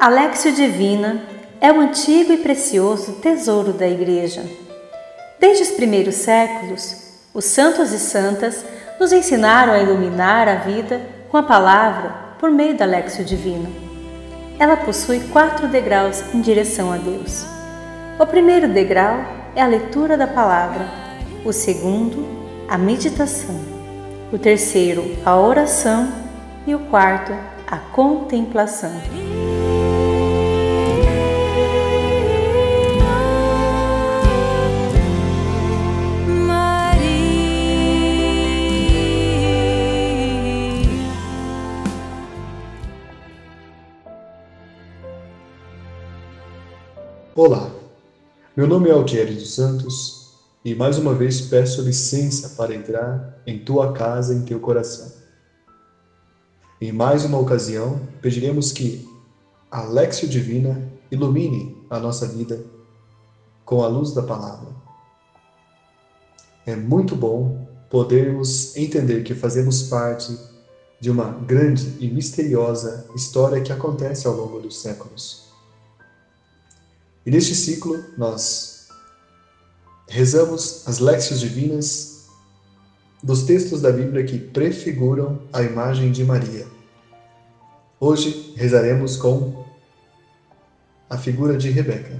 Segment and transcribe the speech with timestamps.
[0.00, 1.20] Alexio Divina
[1.60, 4.44] é um antigo e precioso tesouro da Igreja.
[5.40, 6.94] Desde os primeiros séculos,
[7.34, 8.64] os santos e santas
[9.00, 13.68] nos ensinaram a iluminar a vida com a palavra por meio da Alexio Divina.
[14.56, 17.44] Ela possui quatro degraus em direção a Deus.
[18.20, 19.18] O primeiro degrau
[19.56, 20.86] é a leitura da palavra,
[21.44, 22.24] o segundo,
[22.68, 23.60] a meditação,
[24.32, 26.08] o terceiro, a oração
[26.68, 27.32] e o quarto,
[27.66, 28.92] a contemplação.
[47.40, 47.70] Olá,
[48.56, 50.32] meu nome é Altieri dos Santos
[50.64, 55.12] e mais uma vez peço licença para entrar em tua casa, em teu coração.
[56.80, 59.08] Em mais uma ocasião, pediremos que
[59.70, 62.60] a Lexio Divina ilumine a nossa vida
[63.64, 64.74] com a luz da palavra.
[66.66, 70.36] É muito bom podermos entender que fazemos parte
[70.98, 75.47] de uma grande e misteriosa história que acontece ao longo dos séculos.
[77.28, 78.88] E neste ciclo nós
[80.08, 82.26] rezamos as léxios divinas
[83.22, 86.66] dos textos da Bíblia que prefiguram a imagem de Maria.
[88.00, 89.62] Hoje rezaremos com
[91.10, 92.18] a figura de Rebeca.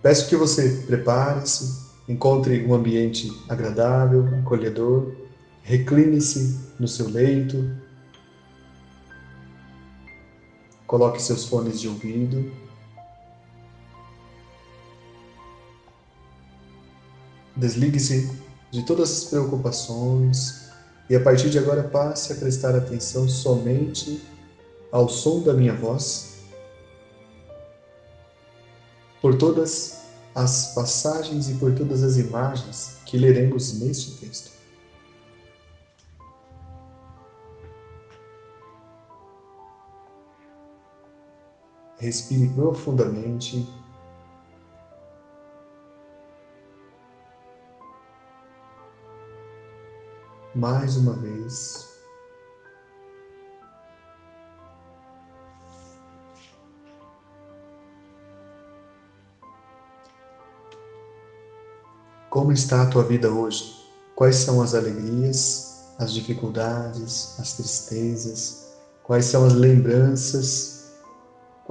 [0.00, 5.12] Peço que você prepare-se, encontre um ambiente agradável, acolhedor,
[5.64, 7.70] recline-se no seu leito,
[10.92, 12.52] Coloque seus fones de ouvido.
[17.56, 18.30] Desligue-se
[18.70, 20.68] de todas as preocupações
[21.08, 24.22] e a partir de agora passe a prestar atenção somente
[24.90, 26.42] ao som da minha voz,
[29.22, 29.96] por todas
[30.34, 34.51] as passagens e por todas as imagens que leremos neste texto.
[42.02, 43.64] Respire profundamente.
[50.52, 51.88] Mais uma vez.
[62.28, 63.88] Como está a tua vida hoje?
[64.16, 68.74] Quais são as alegrias, as dificuldades, as tristezas?
[69.04, 70.81] Quais são as lembranças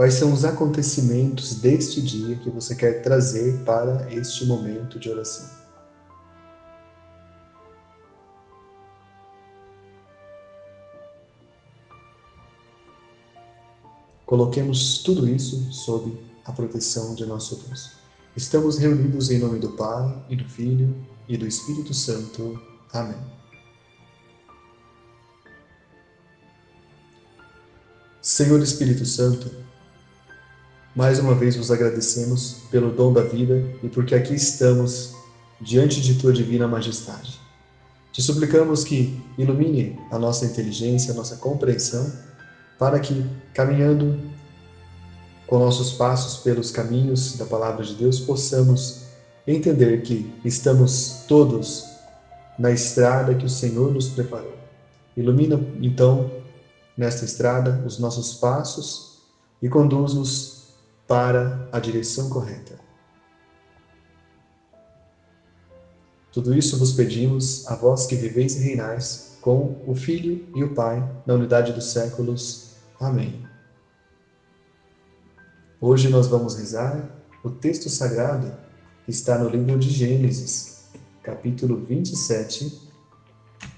[0.01, 5.47] Quais são os acontecimentos deste dia que você quer trazer para este momento de oração?
[14.25, 17.91] Coloquemos tudo isso sob a proteção de nosso Deus.
[18.35, 20.95] Estamos reunidos em nome do Pai, e do Filho,
[21.29, 22.59] e do Espírito Santo.
[22.91, 23.21] Amém.
[28.19, 29.69] Senhor Espírito Santo,
[30.95, 35.15] mais uma vez vos agradecemos pelo dom da vida e porque aqui estamos
[35.59, 37.39] diante de tua divina majestade.
[38.11, 42.11] Te suplicamos que ilumine a nossa inteligência, a nossa compreensão,
[42.77, 44.19] para que, caminhando
[45.47, 49.03] com nossos passos pelos caminhos da palavra de Deus, possamos
[49.47, 51.85] entender que estamos todos
[52.59, 54.55] na estrada que o Senhor nos preparou.
[55.15, 56.29] Ilumina, então,
[56.97, 59.19] nesta estrada os nossos passos
[59.61, 60.60] e conduz-nos
[61.11, 62.79] para a direção correta.
[66.31, 70.73] Tudo isso vos pedimos, a vós que viveis e reinais, com o Filho e o
[70.73, 72.75] Pai, na unidade dos séculos.
[72.97, 73.45] Amém.
[75.81, 77.09] Hoje nós vamos rezar
[77.43, 78.49] o texto sagrado
[79.03, 80.85] que está no livro de Gênesis,
[81.21, 82.89] capítulo 27,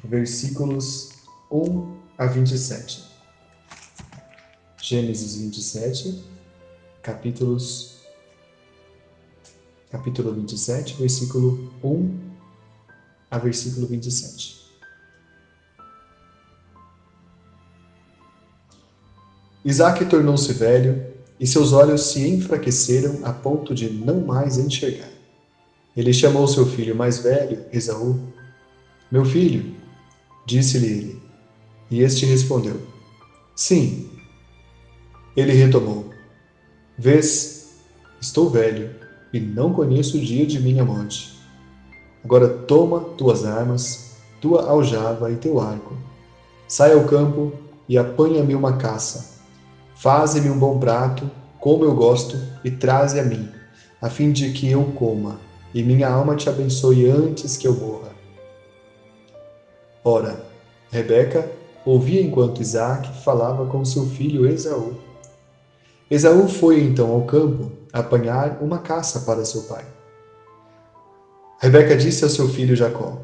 [0.03, 1.09] versículos
[1.51, 3.12] 1 a 27.
[4.80, 6.32] Gênesis 27,
[7.03, 7.97] capítulos
[9.91, 12.19] capítulo 27, versículo 1
[13.29, 14.63] a versículo 27.
[19.65, 25.11] Isaac tornou-se velho e seus olhos se enfraqueceram a ponto de não mais enxergar.
[25.95, 28.19] Ele chamou seu filho mais velho, Esaú.
[29.11, 29.75] Meu filho,
[30.45, 31.21] disse-lhe ele.
[31.91, 32.81] E este respondeu:
[33.56, 34.09] Sim.
[35.35, 36.12] Ele retomou:
[36.98, 37.75] Vês,
[38.22, 38.90] estou velho
[39.31, 41.40] e não conheço o dia de minha morte.
[42.24, 45.98] Agora toma tuas armas, tua aljava e teu arco.
[46.68, 47.51] Sai ao campo
[47.88, 49.34] e apanha-me uma caça,
[49.95, 51.31] Faze-me um bom prato,
[51.62, 53.50] como eu gosto, e traze a mim,
[54.01, 55.40] a fim de que eu coma,
[55.74, 58.12] e minha alma te abençoe antes que eu morra.
[60.04, 60.44] Ora,
[60.92, 61.50] Rebeca
[61.86, 64.95] ouvia enquanto Isaac falava com seu filho Esaú.
[66.11, 69.85] Esaú foi então ao campo apanhar uma caça para seu pai.
[71.59, 73.19] Rebeca disse ao seu filho Jacó: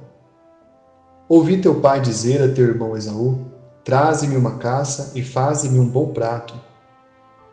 [1.27, 3.45] Ouvi teu pai dizer a teu irmão Esaú:
[3.83, 6.53] Traze-me uma caça e faze-me um bom prato.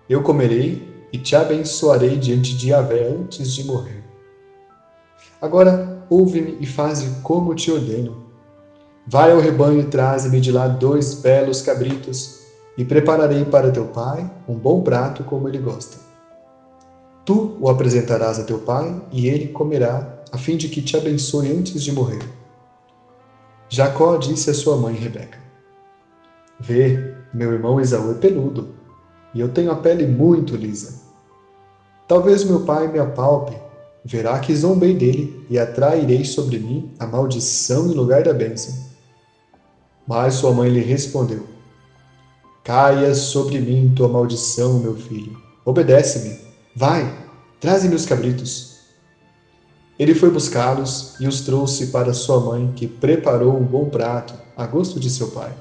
[0.09, 4.05] Eu comerei e te abençoarei diante de Yahvé antes de morrer.
[5.43, 8.25] Agora ouve-me e faze como te ordeno.
[9.07, 12.46] Vai ao rebanho e traze-me de lá dois belos cabritos,
[12.77, 15.97] e prepararei para teu pai um bom prato como ele gosta.
[17.25, 21.51] Tu o apresentarás a teu pai, e ele comerá, a fim de que te abençoe
[21.51, 22.23] antes de morrer.
[23.69, 25.39] Jacó disse à sua mãe Rebeca:
[26.61, 28.69] Vê, meu irmão Esaú é peludo,
[29.35, 31.01] e eu tenho a pele muito lisa.
[32.07, 33.57] Talvez meu pai me apalpe,
[34.05, 38.73] verá que zombei dele e atrairei sobre mim a maldição em lugar da bênção.
[40.07, 41.56] Mas sua mãe lhe respondeu:
[42.67, 45.41] Caia sobre mim tua maldição, meu filho.
[45.65, 46.37] Obedece-me.
[46.75, 47.17] Vai,
[47.61, 48.79] traze-me os cabritos.
[49.97, 54.67] Ele foi buscá-los e os trouxe para sua mãe, que preparou um bom prato, a
[54.67, 55.55] gosto de seu pai.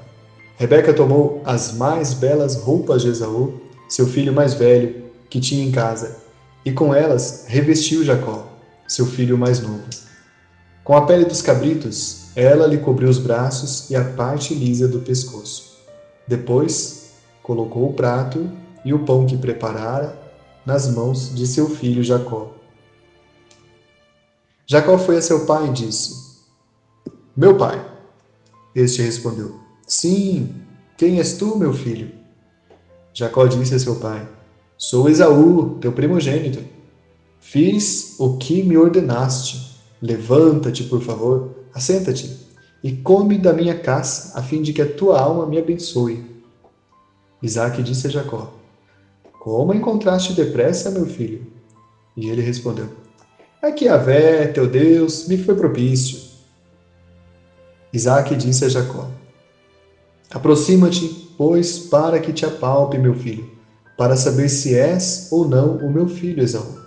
[0.56, 3.54] Rebeca tomou as mais belas roupas de Esaú,
[3.88, 6.16] seu filho mais velho, que tinha em casa,
[6.64, 8.48] e com elas revestiu Jacó,
[8.88, 9.84] seu filho mais novo.
[10.82, 14.98] Com a pele dos cabritos, ela lhe cobriu os braços e a parte lisa do
[14.98, 15.75] pescoço.
[16.26, 17.12] Depois,
[17.42, 18.50] colocou o prato
[18.84, 20.18] e o pão que preparara
[20.64, 22.52] nas mãos de seu filho Jacó.
[24.66, 26.40] Jacó foi a seu pai e disse:
[27.36, 27.84] Meu pai.
[28.74, 30.54] Este respondeu: Sim,
[30.96, 32.12] quem és tu, meu filho?
[33.14, 34.28] Jacó disse a seu pai:
[34.76, 36.62] Sou Esaú, teu primogênito.
[37.38, 39.76] Fiz o que me ordenaste.
[40.02, 42.45] Levanta-te, por favor, Assenta-te
[42.86, 46.24] e come da minha caça, a fim de que a tua alma me abençoe.
[47.42, 48.52] Isaac disse a Jacó:
[49.40, 51.44] Como encontraste depressa, meu filho?
[52.16, 52.88] E ele respondeu:
[53.60, 56.20] É que Avé, teu Deus, me foi propício.
[57.92, 59.10] Isaac disse a Jacó:
[60.30, 63.50] Aproxima-te, pois, para que te apalpe, meu filho,
[63.98, 66.78] para saber se és ou não o meu filho Esaú.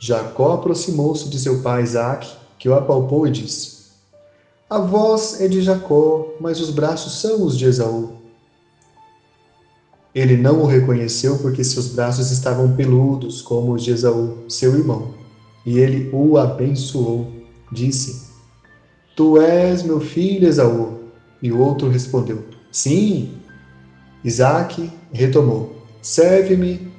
[0.00, 2.28] Jacó aproximou-se de seu pai Isaac
[2.58, 3.81] que o apalpou e disse:
[4.72, 8.14] A voz é de Jacó, mas os braços são os de Esaú.
[10.14, 15.08] Ele não o reconheceu porque seus braços estavam peludos, como os de Esaú, seu irmão.
[15.66, 17.30] E ele o abençoou.
[17.70, 18.28] Disse:
[19.14, 21.00] Tu és meu filho, Esaú.
[21.42, 23.34] E o outro respondeu: Sim.
[24.24, 26.90] Isaac retomou: Serve-me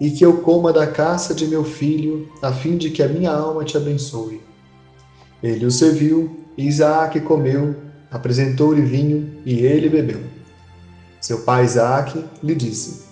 [0.00, 3.32] e que eu coma da caça de meu filho, a fim de que a minha
[3.32, 4.40] alma te abençoe.
[5.42, 7.76] Ele o serviu, Isaac comeu,
[8.10, 10.20] apresentou-lhe vinho e ele bebeu.
[11.20, 13.06] Seu pai Isaac lhe disse: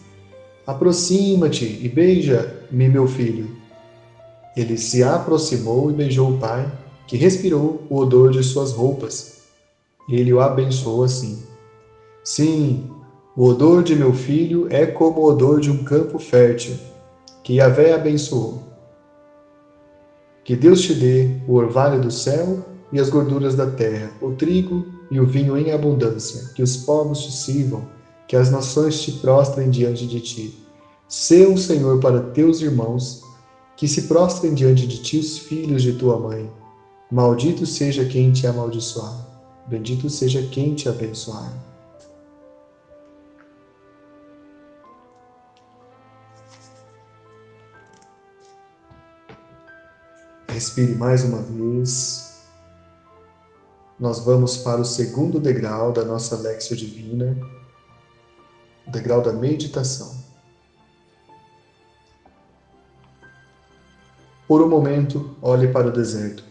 [0.67, 3.55] Aproxima-te e beija-me, meu filho.
[4.57, 6.71] Ele se aproximou e beijou o pai,
[7.07, 9.43] que respirou o odor de suas roupas.
[10.09, 11.43] Ele o abençoou assim:
[12.23, 12.89] Sim,
[13.37, 16.77] o odor de meu filho é como o odor de um campo fértil,
[17.43, 18.63] que Yahvé abençoou.
[20.45, 24.87] Que Deus te dê o orvalho do céu e as gorduras da terra, o trigo
[25.11, 27.85] e o vinho em abundância, que os povos te sirvam,
[28.29, 30.65] que as nações te prostrem diante de ti.
[31.09, 33.21] Sê um Senhor para teus irmãos,
[33.77, 36.49] que se prostrem diante de ti os filhos de tua mãe.
[37.11, 39.27] Maldito seja quem te amaldiçoar,
[39.67, 41.53] bendito seja quem te abençoar.
[50.49, 52.34] Respire mais uma vez.
[54.05, 57.35] Nós vamos para o segundo degrau da nossa Lexia Divina,
[58.87, 60.15] o degrau da meditação.
[64.47, 66.45] Por um momento, olhe para o deserto.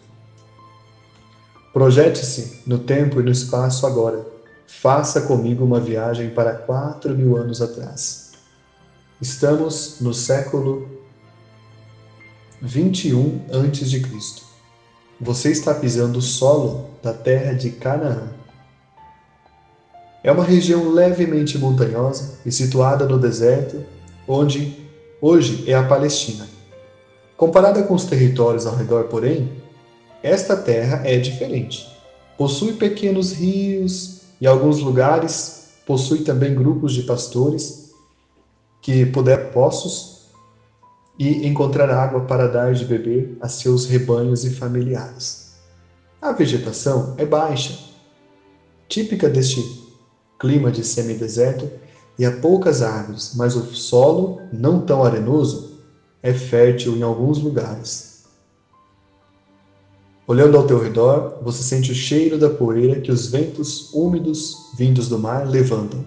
[1.71, 4.25] Projete-se no tempo e no espaço agora.
[4.65, 8.31] Faça comigo uma viagem para quatro mil anos atrás.
[9.21, 10.89] Estamos no século
[12.63, 14.52] 21 a.C.
[15.21, 18.29] Você está pisando o solo da terra de Canaã.
[20.23, 23.83] É uma região levemente montanhosa e situada no deserto,
[24.27, 24.87] onde
[25.21, 26.47] hoje é a Palestina.
[27.37, 29.51] Comparada com os territórios ao redor, porém,
[30.21, 31.87] esta terra é diferente.
[32.37, 37.91] Possui pequenos rios e, alguns lugares, possui também grupos de pastores
[38.81, 40.12] que puder poços
[41.17, 45.53] e encontrar água para dar de beber a seus rebanhos e familiares.
[46.21, 47.77] A vegetação é baixa,
[48.87, 49.61] típica deste
[50.39, 51.69] clima de semideserto,
[52.17, 55.79] e há poucas árvores, mas o solo, não tão arenoso,
[56.21, 58.23] é fértil em alguns lugares.
[60.25, 65.09] Olhando ao teu redor, você sente o cheiro da poeira que os ventos úmidos vindos
[65.09, 66.05] do mar levantam.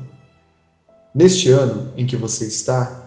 [1.15, 3.06] Neste ano em que você está,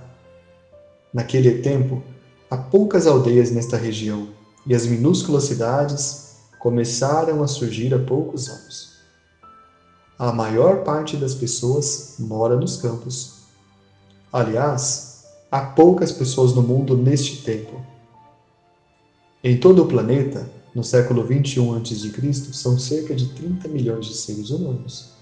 [1.13, 2.01] naquele tempo,
[2.49, 4.29] há poucas aldeias nesta região
[4.65, 8.89] e as minúsculas cidades começaram a surgir há poucos anos
[10.19, 13.35] a maior parte das pessoas mora nos campos.
[14.33, 17.81] Aliás, há poucas pessoas no mundo neste tempo.
[19.41, 24.49] Em todo o planeta, no século 21 a.C., são cerca de 30 milhões de seres
[24.49, 25.13] humanos.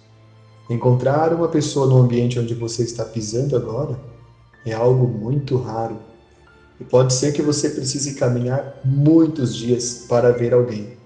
[0.67, 4.00] Encontrar uma pessoa no ambiente onde você está pisando agora
[4.66, 6.00] é algo muito raro.
[6.80, 10.98] E pode ser que você precise caminhar muitos dias para ver alguém.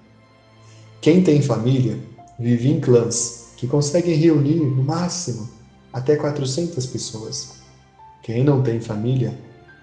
[1.00, 1.98] Quem tem família
[2.38, 5.48] vive em clãs que conseguem reunir, no máximo,
[5.94, 7.62] até 400 pessoas.
[8.24, 9.38] Quem não tem família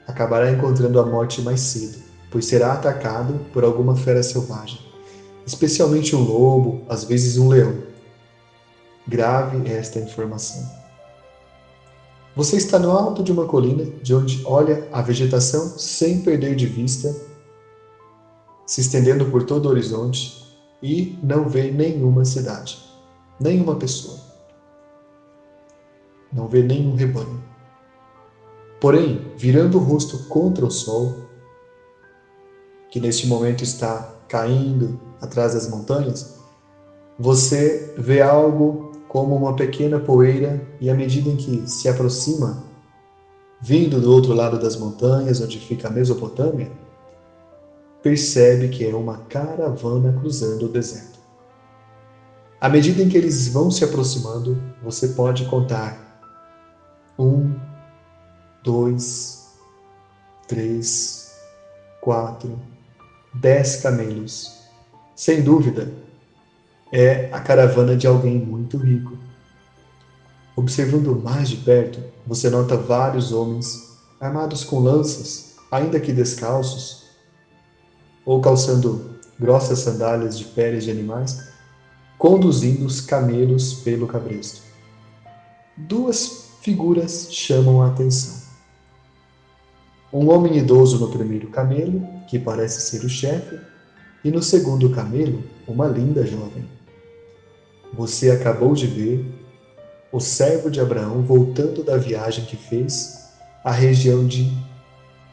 [0.06, 1.98] acabará encontrando a morte mais cedo,
[2.30, 4.80] pois será atacado por alguma fera selvagem,
[5.46, 7.76] especialmente um lobo, às vezes um leão.
[9.06, 10.77] Grave esta informação.
[12.38, 16.66] Você está no alto de uma colina de onde olha a vegetação sem perder de
[16.66, 17.14] vista,
[18.64, 20.42] se estendendo por todo o horizonte
[20.82, 22.88] e não vê nenhuma cidade
[23.38, 24.18] nenhuma pessoa.
[26.32, 27.42] Não vê nenhum rebanho.
[28.80, 31.14] Porém, virando o rosto contra o sol,
[32.90, 36.38] que neste momento está caindo atrás das montanhas,
[37.18, 42.62] você vê algo como uma pequena poeira e à medida em que se aproxima,
[43.60, 46.70] vindo do outro lado das montanhas, onde fica a Mesopotâmia,
[48.02, 51.18] percebe que é uma caravana cruzando o deserto.
[52.60, 56.22] À medida em que eles vão se aproximando, você pode contar
[57.18, 57.54] um,
[58.62, 59.48] dois,
[60.46, 61.34] três,
[62.00, 62.58] quatro,
[63.34, 64.58] dez camelos.
[65.14, 65.92] Sem dúvida,
[66.92, 69.16] é a caravana de alguém muito rico.
[70.56, 77.04] Observando mais de perto, você nota vários homens armados com lanças, ainda que descalços,
[78.24, 81.48] ou calçando grossas sandálias de peles de animais,
[82.18, 84.62] conduzindo os camelos pelo cabresto.
[85.76, 88.36] Duas figuras chamam a atenção.
[90.12, 93.58] Um homem idoso no primeiro camelo, que parece ser o chefe,
[94.24, 96.77] e no segundo camelo, uma linda jovem.
[97.94, 99.24] Você acabou de ver
[100.12, 103.28] o servo de Abraão voltando da viagem que fez
[103.64, 104.52] à região de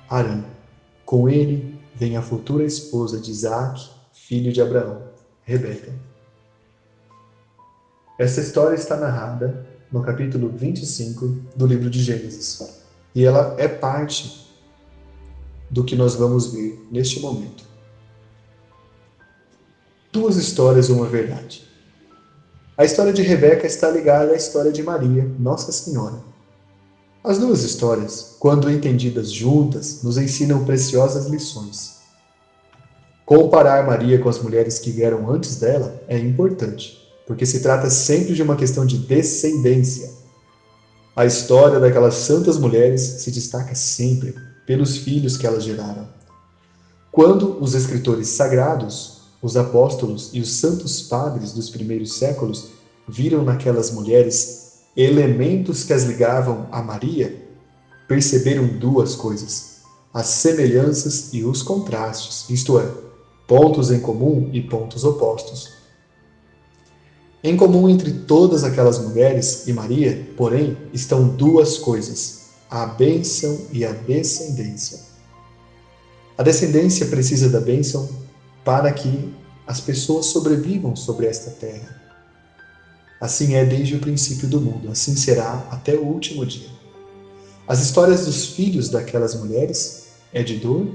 [0.10, 0.44] Arã.
[1.06, 5.04] Com ele vem a futura esposa de Isaac, filho de Abraão,
[5.44, 5.94] Rebeca.
[8.18, 12.82] Essa história está narrada no capítulo 25 do livro de Gênesis.
[13.14, 14.46] E ela é parte
[15.70, 17.64] do que nós vamos ver neste momento.
[20.12, 21.68] Duas histórias, uma verdade.
[22.78, 26.18] A história de Rebeca está ligada à história de Maria, Nossa Senhora.
[27.24, 31.96] As duas histórias, quando entendidas juntas, nos ensinam preciosas lições.
[33.26, 38.34] Comparar Maria com as mulheres que vieram antes dela é importante porque se trata sempre
[38.34, 40.12] de uma questão de descendência.
[41.16, 46.08] A história daquelas santas mulheres se destaca sempre pelos filhos que elas geraram.
[47.12, 49.15] Quando os escritores sagrados,
[49.46, 52.70] os apóstolos e os santos padres dos primeiros séculos
[53.08, 57.48] viram naquelas mulheres elementos que as ligavam a Maria,
[58.08, 62.92] perceberam duas coisas: as semelhanças e os contrastes, isto é,
[63.48, 65.76] pontos em comum e pontos opostos.
[67.44, 73.86] Em comum entre todas aquelas mulheres e Maria, porém, estão duas coisas: a bênção e
[73.86, 75.02] a descendência.
[76.36, 78.25] A descendência precisa da bênção
[78.66, 79.32] para que
[79.68, 82.02] as pessoas sobrevivam sobre esta terra.
[83.22, 86.68] Assim é desde o princípio do mundo, assim será até o último dia.
[87.68, 90.88] As histórias dos filhos daquelas mulheres é de dor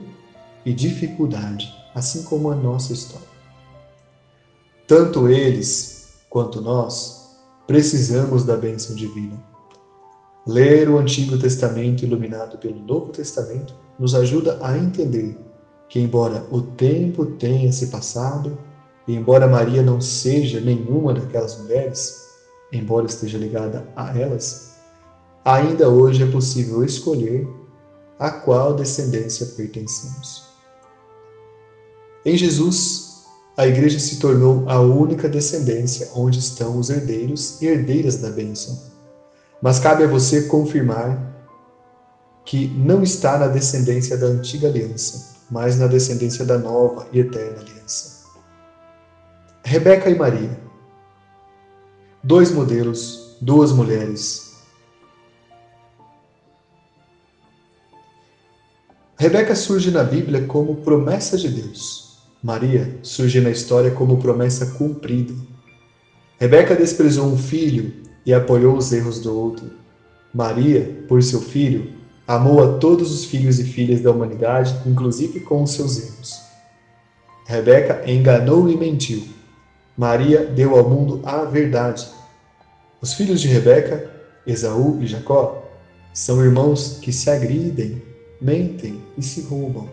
[0.64, 3.26] e dificuldade, assim como a nossa história.
[4.86, 7.30] Tanto eles quanto nós,
[7.66, 9.42] precisamos da bênção divina.
[10.46, 15.36] Ler o Antigo Testamento iluminado pelo Novo Testamento nos ajuda a entender
[15.90, 18.56] que, embora o tempo tenha se passado,
[19.09, 22.28] e embora Maria não seja nenhuma daquelas mulheres,
[22.73, 24.76] embora esteja ligada a elas,
[25.44, 27.47] ainda hoje é possível escolher
[28.20, 30.44] a qual descendência pertencemos.
[32.25, 33.25] Em Jesus,
[33.56, 38.78] a igreja se tornou a única descendência onde estão os herdeiros e herdeiras da bênção.
[39.61, 41.35] Mas cabe a você confirmar
[42.44, 47.61] que não está na descendência da antiga aliança, mas na descendência da nova e eterna
[47.61, 48.25] aliança.
[49.64, 50.59] Rebeca e Maria.
[52.23, 54.50] Dois modelos, duas mulheres.
[59.19, 62.19] Rebeca surge na Bíblia como promessa de Deus.
[62.42, 65.35] Maria surge na história como promessa cumprida.
[66.38, 67.92] Rebeca desprezou um filho
[68.25, 69.71] e apoiou os erros do outro.
[70.33, 72.00] Maria, por seu filho,
[72.30, 76.40] amou a todos os filhos e filhas da humanidade, inclusive com os seus erros.
[77.44, 79.25] Rebeca enganou e mentiu.
[79.96, 82.06] Maria deu ao mundo a verdade.
[83.00, 84.08] Os filhos de Rebeca,
[84.46, 85.60] Esaú e Jacó,
[86.14, 88.00] são irmãos que se agridem,
[88.40, 89.88] mentem e se roubam.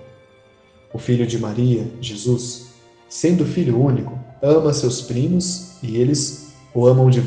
[0.93, 2.67] O filho de Maria, Jesus,
[3.09, 7.19] sendo filho único, ama seus primos e eles o amam de,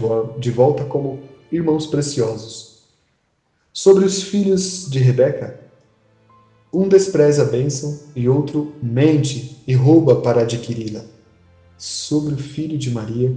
[0.52, 1.18] volta como
[1.50, 2.79] irmãos preciosos.
[3.72, 5.60] Sobre os filhos de Rebeca,
[6.72, 11.04] um despreza a bênção e outro mente e rouba para adquiri-la.
[11.78, 13.32] Sobre o filho de Maria,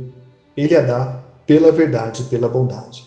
[0.58, 3.06] ele a dá pela verdade e pela bondade.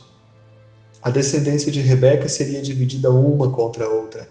[1.02, 4.28] A descendência de Rebeca seria dividida uma contra a outra.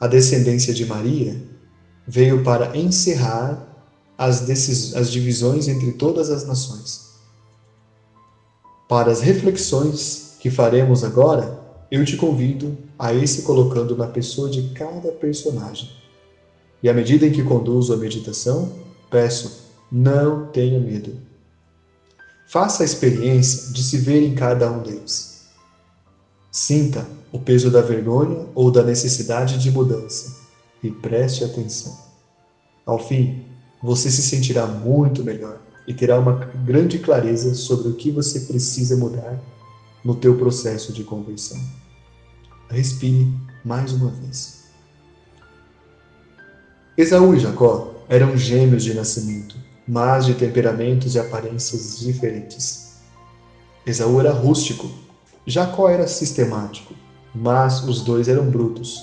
[0.00, 1.40] A descendência de Maria
[2.06, 3.64] veio para encerrar
[4.18, 4.48] as,
[4.94, 7.14] as divisões entre todas as nações.
[8.88, 11.63] Para as reflexões que faremos agora,
[11.94, 15.88] eu te convido a ir se colocando na pessoa de cada personagem.
[16.82, 18.72] E à medida em que conduzo a meditação,
[19.08, 21.16] peço, não tenha medo.
[22.48, 25.44] Faça a experiência de se ver em cada um deles.
[26.50, 30.36] Sinta o peso da vergonha ou da necessidade de mudança
[30.82, 31.96] e preste atenção.
[32.84, 33.44] Ao fim,
[33.80, 36.32] você se sentirá muito melhor e terá uma
[36.64, 39.40] grande clareza sobre o que você precisa mudar
[40.04, 41.83] no teu processo de conversão.
[42.70, 43.32] Respire
[43.64, 44.64] mais uma vez.
[46.96, 52.94] Esaú e Jacó eram gêmeos de nascimento, mas de temperamentos e aparências diferentes.
[53.86, 54.90] Esaú era rústico,
[55.46, 56.94] Jacó era sistemático,
[57.34, 59.02] mas os dois eram brutos.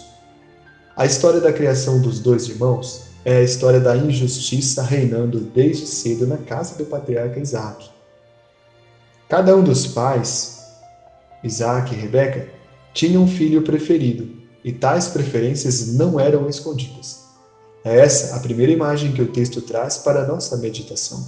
[0.95, 6.26] A história da criação dos dois irmãos é a história da injustiça reinando desde cedo
[6.26, 7.89] na casa do patriarca Isaac.
[9.30, 10.60] Cada um dos pais
[11.43, 12.47] Isaac e Rebeca,
[12.93, 14.30] tinham um filho preferido,
[14.63, 17.21] e tais preferências não eram escondidas.
[17.84, 21.25] É essa a primeira imagem que o texto traz para a nossa meditação.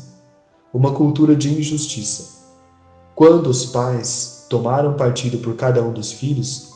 [0.72, 2.44] Uma cultura de injustiça.
[3.16, 6.72] Quando os pais tomaram partido por cada um dos filhos,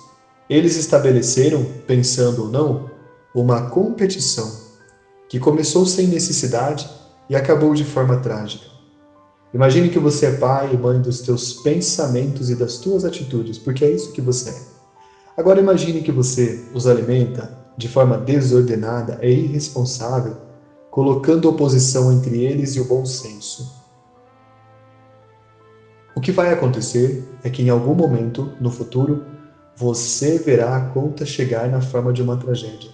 [0.49, 2.89] eles estabeleceram, pensando ou não,
[3.35, 4.51] uma competição
[5.29, 6.89] que começou sem necessidade
[7.29, 8.65] e acabou de forma trágica.
[9.53, 13.85] Imagine que você é pai e mãe dos teus pensamentos e das tuas atitudes, porque
[13.85, 14.76] é isso que você é.
[15.37, 20.35] Agora imagine que você os alimenta de forma desordenada e irresponsável,
[20.89, 23.71] colocando oposição entre eles e o bom senso.
[26.15, 29.23] O que vai acontecer é que em algum momento no futuro
[29.75, 32.89] você verá a conta chegar na forma de uma tragédia.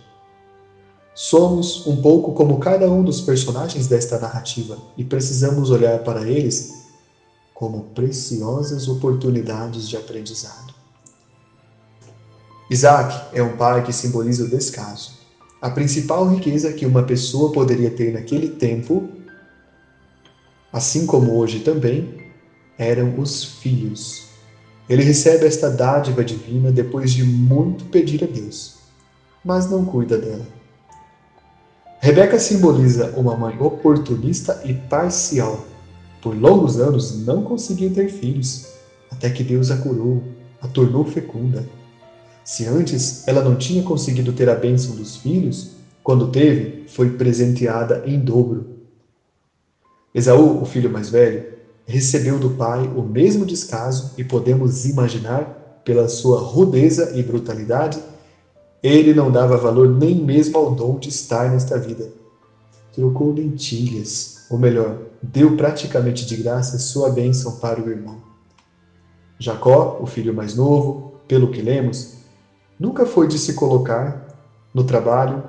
[1.15, 6.89] Somos um pouco como cada um dos personagens desta narrativa e precisamos olhar para eles
[7.53, 10.72] como preciosas oportunidades de aprendizado.
[12.73, 15.11] Isaac é um pai que simboliza o descaso.
[15.61, 19.09] A principal riqueza que uma pessoa poderia ter naquele tempo,
[20.71, 22.17] assim como hoje também,
[22.75, 24.23] eram os filhos.
[24.89, 28.77] Ele recebe esta dádiva divina depois de muito pedir a Deus,
[29.45, 30.47] mas não cuida dela.
[31.99, 35.63] Rebeca simboliza uma mãe oportunista e parcial.
[36.23, 38.65] Por longos anos não conseguiu ter filhos,
[39.11, 40.23] até que Deus a curou,
[40.59, 41.63] a tornou fecunda.
[42.43, 45.71] Se antes ela não tinha conseguido ter a bênção dos filhos,
[46.03, 48.65] quando teve, foi presenteada em dobro.
[50.13, 51.53] Esaú, o filho mais velho,
[51.85, 57.99] recebeu do pai o mesmo descaso e podemos imaginar, pela sua rudeza e brutalidade,
[58.81, 62.09] ele não dava valor nem mesmo ao dom de estar nesta vida.
[62.93, 68.21] Trocou lentilhas, ou melhor, deu praticamente de graça sua bênção para o irmão.
[69.39, 72.22] Jacó, o filho mais novo, pelo que lemos,
[72.83, 74.27] nunca foi de se colocar
[74.73, 75.41] no trabalho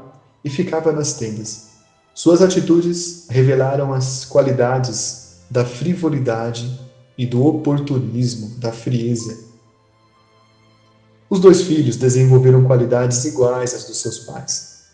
[0.45, 1.71] e ficava nas tendas.
[2.15, 6.79] Suas atitudes revelaram as qualidades da frivolidade
[7.19, 9.37] e do oportunismo, da frieza
[11.29, 14.85] Os dois filhos desenvolveram qualidades iguais às dos seus pais.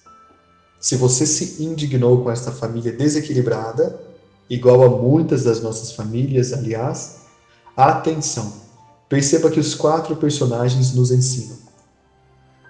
[0.80, 4.00] Se você se indignou com esta família desequilibrada,
[4.48, 7.16] igual a muitas das nossas famílias, aliás,
[7.76, 8.50] atenção.
[9.10, 11.69] Perceba que os quatro personagens nos ensinam.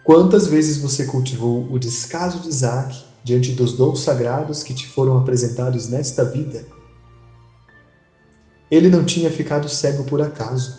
[0.04, 5.18] Quantas vezes você cultivou o descaso de Isaac diante dos dons sagrados que te foram
[5.18, 6.66] apresentados nesta vida?
[8.70, 10.78] Ele não tinha ficado cego por acaso.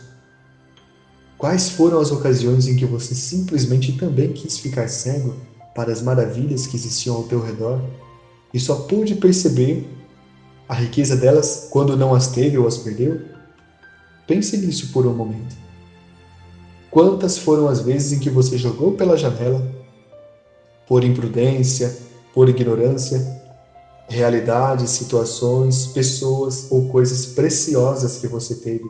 [1.38, 5.36] Quais foram as ocasiões em que você simplesmente também quis ficar cego
[5.76, 7.82] para as maravilhas que existiam ao teu redor
[8.54, 9.88] e só pôde perceber
[10.68, 13.22] a riqueza delas quando não as teve ou as perdeu?
[14.26, 15.56] Pense nisso por um momento.
[16.92, 19.66] Quantas foram as vezes em que você jogou pela janela,
[20.86, 21.98] por imprudência,
[22.34, 23.42] por ignorância,
[24.10, 28.84] realidades, situações, pessoas ou coisas preciosas que você teve.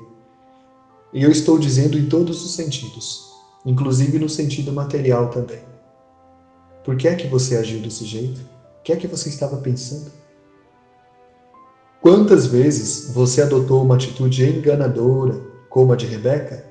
[1.14, 3.30] E eu estou dizendo em todos os sentidos,
[3.64, 5.60] inclusive no sentido material também.
[6.84, 8.42] Por que é que você agiu desse jeito?
[8.80, 10.12] O que é que você estava pensando?
[12.02, 16.71] Quantas vezes você adotou uma atitude enganadora, como a de Rebeca?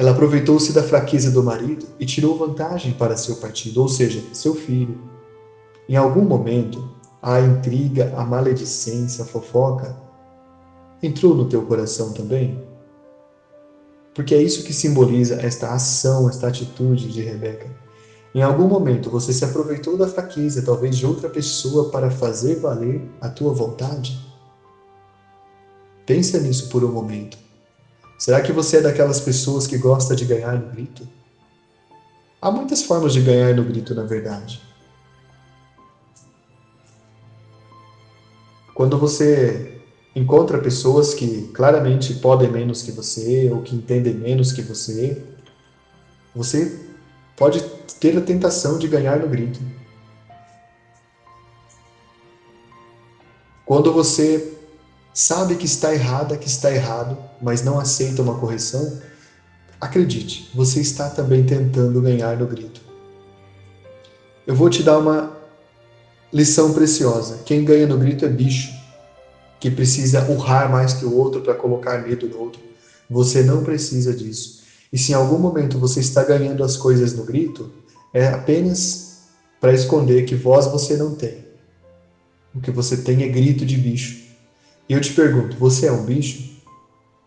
[0.00, 4.54] Ela aproveitou-se da fraqueza do marido e tirou vantagem para seu partido, ou seja, seu
[4.54, 4.98] filho.
[5.86, 6.88] Em algum momento,
[7.20, 9.94] a intriga, a maledicência, a fofoca
[11.02, 12.58] entrou no teu coração também?
[14.14, 17.70] Porque é isso que simboliza esta ação, esta atitude de Rebeca.
[18.34, 23.06] Em algum momento você se aproveitou da fraqueza, talvez de outra pessoa, para fazer valer
[23.20, 24.18] a tua vontade?
[26.06, 27.49] Pensa nisso por um momento.
[28.20, 31.08] Será que você é daquelas pessoas que gosta de ganhar no grito?
[32.38, 34.60] Há muitas formas de ganhar no grito, na verdade.
[38.74, 39.80] Quando você
[40.14, 45.24] encontra pessoas que claramente podem menos que você ou que entendem menos que você,
[46.34, 46.78] você
[47.38, 47.62] pode
[47.98, 49.60] ter a tentação de ganhar no grito.
[53.64, 54.59] Quando você
[55.12, 59.00] sabe que está errada, que está errado, mas não aceita uma correção,
[59.80, 62.80] acredite, você está também tentando ganhar no grito.
[64.46, 65.40] Eu vou te dar uma
[66.32, 68.72] Lição preciosa: quem ganha no grito é bicho,
[69.58, 72.62] que precisa urrar mais que o outro para colocar medo no outro.
[73.08, 74.60] Você não precisa disso.
[74.92, 77.70] E se em algum momento você está ganhando as coisas no grito,
[78.14, 79.22] é apenas
[79.60, 81.44] para esconder que voz você não tem.
[82.54, 84.29] O que você tem é grito de bicho.
[84.90, 86.50] E eu te pergunto: você é um bicho?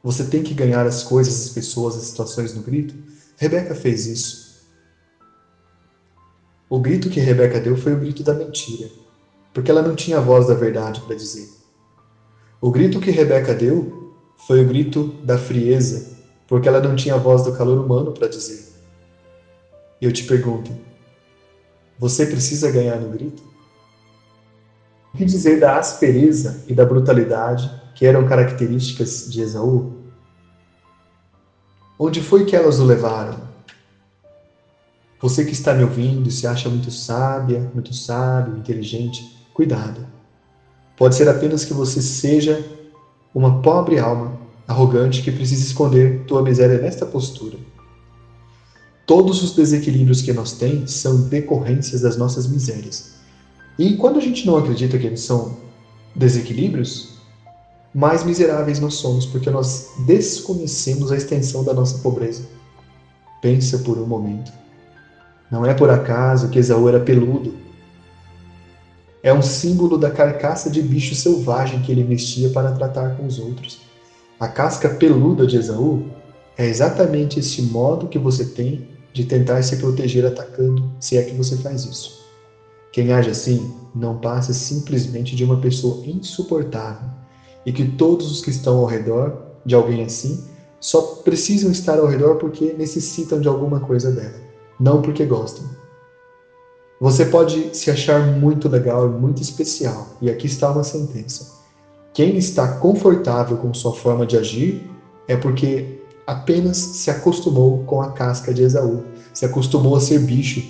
[0.04, 2.93] Você tem que ganhar as coisas, as pessoas, as situações no grito?
[3.38, 4.60] Rebeca fez isso.
[6.69, 8.91] O grito que Rebeca deu foi o grito da mentira,
[9.54, 11.49] porque ela não tinha a voz da verdade para dizer.
[12.60, 14.12] O grito que Rebeca deu
[14.45, 16.06] foi o grito da frieza,
[16.45, 18.67] porque ela não tinha a voz do calor humano para dizer.
[20.02, 20.78] E eu te pergunto:
[21.97, 23.52] você precisa ganhar no grito?
[25.15, 29.93] Que dizer da aspereza e da brutalidade que eram características de Esaú?
[31.99, 33.39] Onde foi que elas o levaram?
[35.21, 40.06] Você que está me ouvindo e se acha muito sábia, muito sábio, inteligente, cuidado.
[40.97, 42.65] Pode ser apenas que você seja
[43.36, 47.58] uma pobre alma arrogante que precisa esconder tua miséria nesta postura.
[49.06, 53.22] Todos os desequilíbrios que nós temos são decorrências das nossas misérias.
[53.77, 55.57] E quando a gente não acredita que eles são
[56.15, 57.13] desequilíbrios,
[57.93, 62.43] mais miseráveis nós somos, porque nós desconhecemos a extensão da nossa pobreza.
[63.41, 64.51] Pensa por um momento.
[65.51, 67.53] Não é por acaso que Esaú era peludo.
[69.21, 73.39] É um símbolo da carcaça de bicho selvagem que ele vestia para tratar com os
[73.39, 73.79] outros.
[74.39, 76.07] A casca peluda de Esaú
[76.57, 81.36] é exatamente esse modo que você tem de tentar se proteger atacando, se é que
[81.36, 82.22] você faz isso.
[82.93, 87.10] Quem age assim não passa simplesmente de uma pessoa insuportável
[87.65, 90.45] e que todos os que estão ao redor de alguém assim
[90.79, 95.65] só precisam estar ao redor porque necessitam de alguma coisa dela não porque gostam.
[96.99, 101.51] Você pode se achar muito legal e muito especial, e aqui está uma sentença.
[102.13, 104.89] Quem está confortável com sua forma de agir
[105.27, 109.03] é porque apenas se acostumou com a casca de Esaú,
[109.34, 110.63] se acostumou a ser bicho.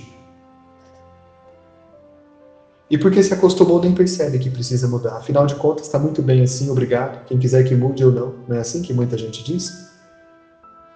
[2.94, 5.18] E porque se acostumou, nem percebe que precisa mudar.
[5.18, 7.26] Afinal de contas, está muito bem assim, obrigado.
[7.26, 8.36] Quem quiser que mude ou não.
[8.48, 9.90] Não é assim que muita gente diz?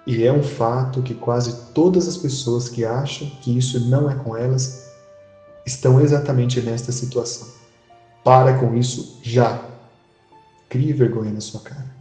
[0.06, 4.14] E é um fato que quase todas as pessoas que acham que isso não é
[4.14, 4.92] com elas
[5.66, 7.48] estão exatamente nesta situação.
[8.24, 9.66] Para com isso já.
[10.70, 11.92] Crie vergonha na sua cara.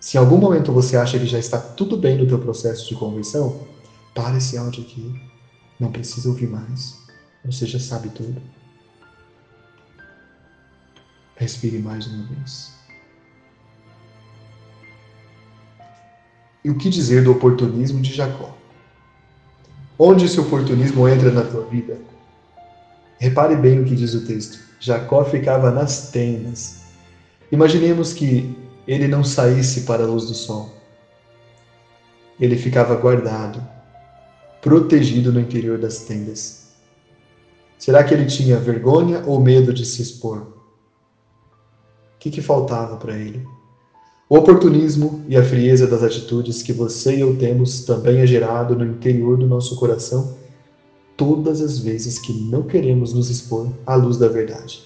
[0.00, 2.96] Se em algum momento você acha que já está tudo bem no teu processo de
[2.96, 3.60] conversão,
[4.16, 5.14] para esse áudio aqui.
[5.78, 6.96] Não precisa ouvir mais.
[7.44, 8.42] Você já sabe tudo.
[11.36, 12.74] Respire mais uma vez.
[16.64, 18.56] E o que dizer do oportunismo de Jacó?
[19.98, 21.98] Onde esse oportunismo entra na tua vida?
[23.18, 24.58] Repare bem o que diz o texto.
[24.80, 26.82] Jacó ficava nas tendas.
[27.52, 30.74] Imaginemos que ele não saísse para a luz do sol.
[32.40, 33.62] Ele ficava guardado,
[34.60, 36.66] protegido no interior das tendas.
[37.78, 40.55] Será que ele tinha vergonha ou medo de se expor?
[42.26, 43.46] Que, que faltava para ele?
[44.28, 48.74] O oportunismo e a frieza das atitudes que você e eu temos também é gerado
[48.74, 50.34] no interior do nosso coração
[51.16, 54.82] todas as vezes que não queremos nos expor à luz da verdade.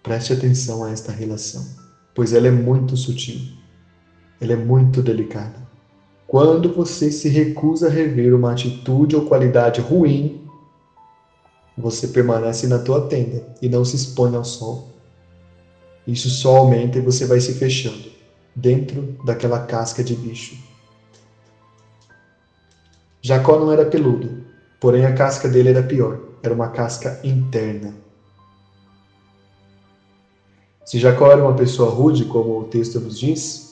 [0.00, 1.66] Preste atenção a esta relação,
[2.14, 3.40] pois ela é muito sutil,
[4.40, 5.58] ela é muito delicada.
[6.24, 10.40] Quando você se recusa a rever uma atitude ou qualidade ruim,
[11.76, 14.94] você permanece na tua tenda e não se expõe ao sol.
[16.06, 18.12] Isso só aumenta e você vai se fechando
[18.54, 20.56] dentro daquela casca de bicho.
[23.20, 24.44] Jacó não era peludo,
[24.80, 27.96] porém a casca dele era pior, era uma casca interna.
[30.84, 33.68] Se Jacó era uma pessoa rude, como o texto nos diz,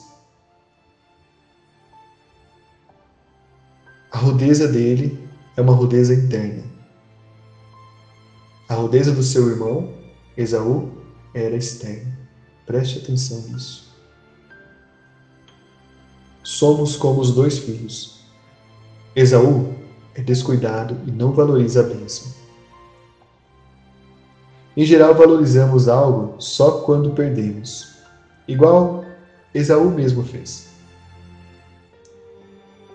[4.10, 5.16] a rudeza dele
[5.56, 6.64] é uma rudeza interna.
[8.68, 9.92] A rudeza do seu irmão,
[10.36, 10.90] Esaú,
[11.32, 12.13] era externa.
[12.66, 13.92] Preste atenção nisso.
[16.42, 18.20] Somos como os dois filhos.
[19.14, 19.74] Esaú
[20.14, 22.32] é descuidado e não valoriza a bênção.
[24.76, 27.94] Em geral, valorizamos algo só quando perdemos,
[28.48, 29.04] igual
[29.54, 30.68] Esaú mesmo fez.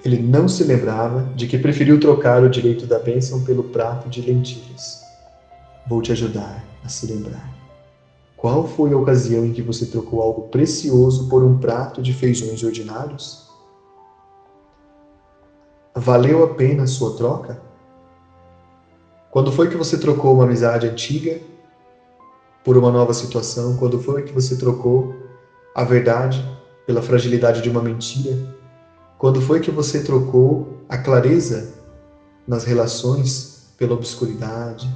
[0.03, 4.21] Ele não se lembrava de que preferiu trocar o direito da bênção pelo prato de
[4.21, 5.01] lentilhas.
[5.87, 7.58] Vou te ajudar a se lembrar.
[8.39, 12.63] Qual foi a ocasião em que você trocou algo precioso por um prato de feijões
[12.63, 13.49] ordinários?
[15.93, 17.61] Valeu a pena a sua troca?
[19.29, 21.41] Quando foi que você trocou uma amizade antiga
[22.63, 23.75] por uma nova situação?
[23.75, 25.13] Quando foi que você trocou
[25.75, 26.41] a verdade
[26.87, 28.37] pela fragilidade de uma mentira?
[29.17, 31.73] Quando foi que você trocou a clareza
[32.47, 34.89] nas relações pela obscuridade,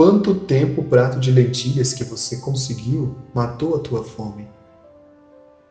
[0.00, 4.48] Quanto tempo o prato de lentilhas que você conseguiu matou a tua fome?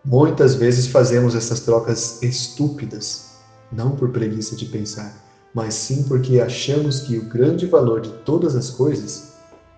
[0.06, 3.40] Muitas vezes fazemos essas trocas estúpidas,
[3.72, 5.16] não por preguiça de pensar,
[5.52, 9.34] mas sim porque achamos que o grande valor de todas as coisas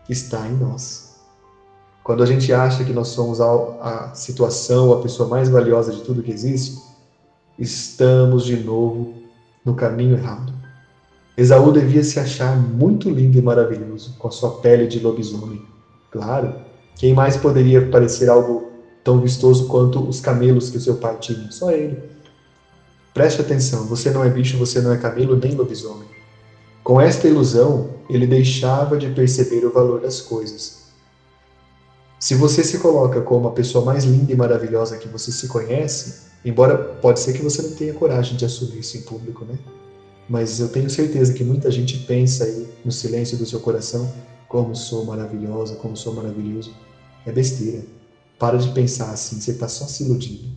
[0.09, 1.15] está em nós.
[2.03, 6.21] Quando a gente acha que nós somos a, situação, a pessoa mais valiosa de tudo
[6.21, 6.77] que existe,
[7.57, 9.13] estamos de novo
[9.63, 10.50] no caminho errado.
[11.37, 15.61] Esaú devia se achar muito lindo e maravilhoso, com a sua pele de lobisomem.
[16.11, 16.55] Claro,
[16.95, 18.69] quem mais poderia parecer algo
[19.03, 21.49] tão vistoso quanto os camelos que seu pai tinha?
[21.51, 21.97] Só ele.
[23.13, 26.07] Preste atenção, você não é bicho, você não é camelo nem lobisomem.
[26.83, 30.81] Com esta ilusão, ele deixava de perceber o valor das coisas.
[32.19, 36.21] Se você se coloca como a pessoa mais linda e maravilhosa que você se conhece,
[36.45, 39.57] embora pode ser que você não tenha coragem de assumir isso em público, né?
[40.31, 44.09] Mas eu tenho certeza que muita gente pensa aí no silêncio do seu coração
[44.47, 46.73] como sou maravilhosa, como sou maravilhoso.
[47.25, 47.83] É besteira.
[48.39, 50.47] Para de pensar assim, você está só se iludindo.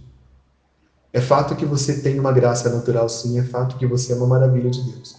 [1.13, 4.29] É fato que você tem uma graça natural, sim, é fato que você é uma
[4.29, 5.17] maravilha de Deus.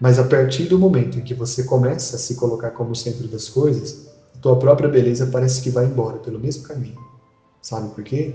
[0.00, 3.48] Mas a partir do momento em que você começa a se colocar como centro das
[3.48, 7.00] coisas, a tua própria beleza parece que vai embora pelo mesmo caminho.
[7.60, 8.32] Sabe por quê?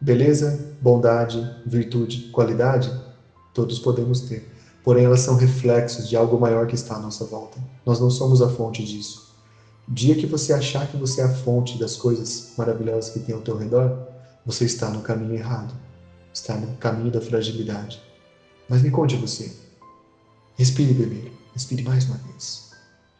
[0.00, 3.03] Beleza, bondade, virtude, qualidade
[3.54, 4.52] todos podemos ter.
[4.82, 7.58] Porém, elas são reflexos de algo maior que está à nossa volta.
[7.86, 9.32] Nós não somos a fonte disso.
[9.88, 13.40] Dia que você achar que você é a fonte das coisas maravilhosas que tem ao
[13.40, 14.08] teu redor,
[14.44, 15.74] você está no caminho errado.
[16.32, 18.02] Está no caminho da fragilidade.
[18.68, 19.56] Mas me conte você.
[20.56, 21.32] Respire, bebê.
[21.54, 22.70] Respire mais uma vez.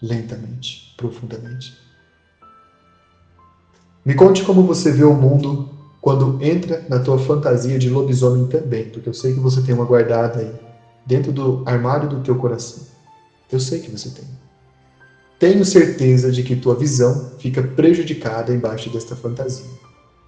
[0.03, 1.73] Lentamente, profundamente.
[4.05, 5.74] Me conte como você vê o mundo
[6.05, 9.87] quando entra na tua fantasia de lobisomem também, porque eu sei que você tem uma
[9.87, 10.53] guardada aí
[11.07, 12.83] dentro do armário do teu coração.
[13.51, 14.29] Eu sei que você tem.
[15.39, 19.65] Tenho certeza de que tua visão fica prejudicada embaixo desta fantasia.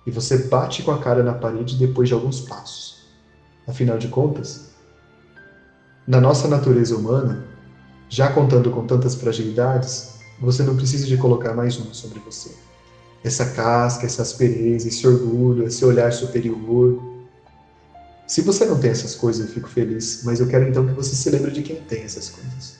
[0.06, 2.96] E você bate com a cara na parede depois de alguns passos.
[3.66, 4.62] Afinal de contas,
[6.06, 7.44] na nossa natureza humana,
[8.08, 10.08] já contando com tantas fragilidades,
[10.40, 12.50] você não precisa de colocar mais uma sobre você.
[13.28, 17.02] Essa casca, essa aspereza, esse orgulho, esse olhar superior.
[18.26, 21.14] Se você não tem essas coisas, eu fico feliz, mas eu quero então que você
[21.14, 22.78] se lembre de quem tem essas coisas.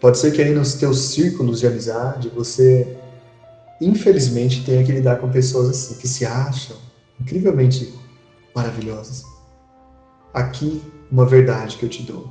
[0.00, 2.96] Pode ser que aí nos teus círculos de amizade você,
[3.80, 6.76] infelizmente, tenha que lidar com pessoas assim, que se acham
[7.20, 7.92] incrivelmente
[8.54, 9.24] maravilhosas.
[10.32, 12.28] Aqui, uma verdade que eu te dou.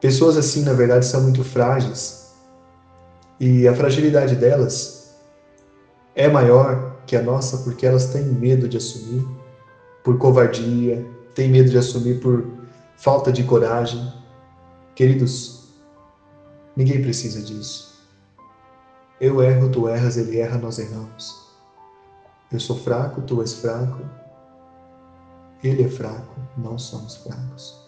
[0.00, 2.21] Pessoas assim, na verdade, são muito frágeis
[3.42, 5.16] e a fragilidade delas
[6.14, 9.26] é maior que a nossa porque elas têm medo de assumir
[10.04, 12.46] por covardia, têm medo de assumir por
[12.96, 14.12] falta de coragem.
[14.94, 15.64] Queridos,
[16.76, 18.00] ninguém precisa disso.
[19.20, 21.44] Eu erro, tu erras, ele erra, nós erramos.
[22.52, 24.04] Eu sou fraco, tu és fraco.
[25.64, 27.81] Ele é fraco, nós somos fracos.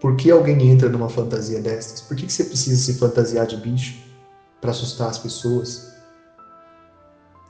[0.00, 2.00] Por que alguém entra numa fantasia dessas?
[2.00, 3.94] Por que você precisa se fantasiar de bicho
[4.58, 5.82] para assustar as pessoas?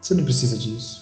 [0.01, 1.01] Você não precisa disso.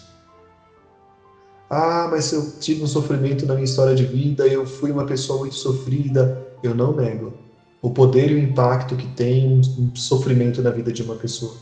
[1.70, 5.38] Ah, mas eu tive um sofrimento na minha história de vida, eu fui uma pessoa
[5.38, 6.38] muito sofrida.
[6.62, 7.32] Eu não nego
[7.80, 11.54] o poder e o impacto que tem um sofrimento na vida de uma pessoa.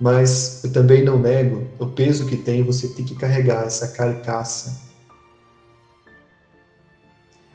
[0.00, 4.85] Mas eu também não nego o peso que tem você ter que carregar essa carcaça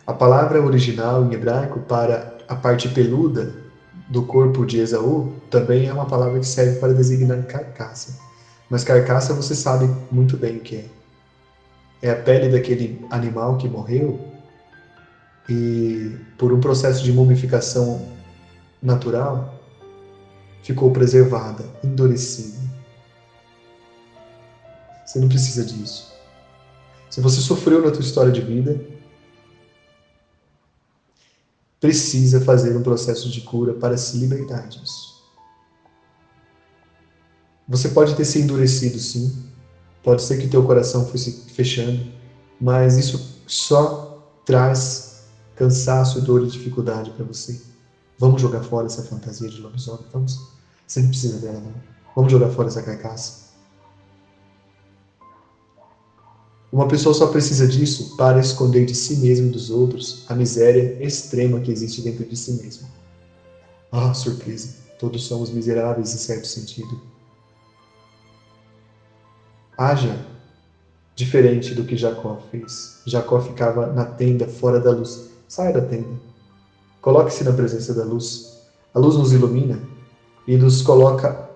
[0.05, 3.53] a palavra original em hebraico para a parte peluda
[4.09, 8.19] do corpo de Esaú também é uma palavra que serve para designar carcaça.
[8.69, 10.85] Mas carcaça você sabe muito bem o que é.
[12.01, 14.19] É a pele daquele animal que morreu
[15.47, 18.07] e, por um processo de mumificação
[18.81, 19.53] natural,
[20.63, 22.57] ficou preservada, endurecida.
[25.05, 26.11] Você não precisa disso.
[27.09, 28.79] Se você sofreu na tua história de vida,
[31.81, 35.19] precisa fazer um processo de cura para se libertar disso.
[37.67, 39.35] Você pode ter se endurecido, sim.
[40.03, 42.07] Pode ser que teu coração fosse fechando,
[42.59, 45.23] mas isso só traz
[45.55, 47.59] cansaço, dor e dificuldade para você.
[48.17, 50.39] Vamos jogar fora essa fantasia de lobisomem, vamos?
[50.85, 51.73] Você não precisa dela, não.
[52.15, 53.40] Vamos jogar fora essa carcaça.
[56.71, 60.95] Uma pessoa só precisa disso para esconder de si mesmo e dos outros a miséria
[61.01, 62.87] extrema que existe dentro de si mesmo.
[63.91, 64.75] Ah, surpresa!
[64.97, 67.01] Todos somos miseráveis em certo sentido.
[69.77, 70.25] Haja
[71.13, 73.01] diferente do que Jacó fez.
[73.05, 75.29] Jacó ficava na tenda, fora da luz.
[75.49, 76.21] Saia da tenda.
[77.01, 78.61] Coloque-se na presença da luz.
[78.93, 79.81] A luz nos ilumina
[80.47, 81.49] e nos coloca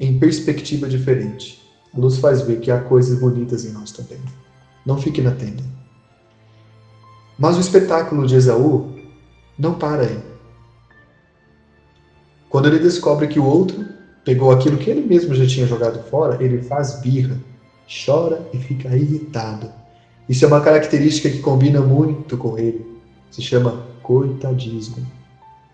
[0.00, 1.62] em perspectiva diferente.
[1.94, 4.18] A luz faz ver que há coisas bonitas em nós também
[4.86, 5.64] não fique na tenda.
[7.36, 8.94] Mas o espetáculo de Esaú
[9.58, 10.18] não para aí.
[12.48, 13.84] Quando ele descobre que o outro
[14.24, 17.36] pegou aquilo que ele mesmo já tinha jogado fora, ele faz birra,
[18.06, 19.70] chora e fica irritado.
[20.28, 22.86] Isso é uma característica que combina muito com ele.
[23.30, 25.06] Se chama coitadismo.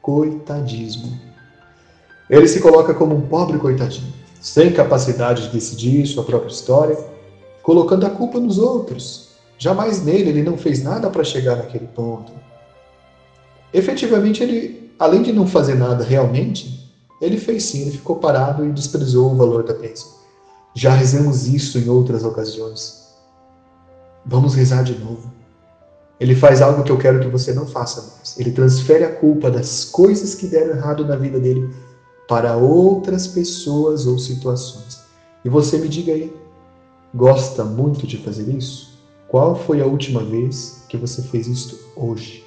[0.01, 1.17] Coitadismo.
[2.29, 7.12] Ele se coloca como um pobre coitadinho, sem capacidade de decidir sua própria história,
[7.63, 9.29] colocando a culpa nos outros.
[9.59, 12.33] Jamais nele, ele não fez nada para chegar naquele ponto.
[13.73, 18.73] Efetivamente, ele, além de não fazer nada realmente, ele fez sim, ele ficou parado e
[18.73, 20.11] desprezou o valor da bênção.
[20.75, 23.03] Já rezamos isso em outras ocasiões.
[24.27, 25.31] Vamos rezar de novo.
[26.19, 28.39] Ele faz algo que eu quero que você não faça mais.
[28.39, 31.69] Ele transfere a culpa das coisas que deram errado na vida dele
[32.29, 35.01] para outras pessoas ou situações.
[35.45, 36.33] E você me diga aí,
[37.15, 38.99] gosta muito de fazer isso?
[39.29, 42.45] Qual foi a última vez que você fez isto hoje?